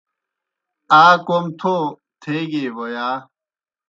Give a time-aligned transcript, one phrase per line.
[1.01, 1.75] آ کوْم تھو
[2.21, 3.07] تھیگیئی بوْ یا؟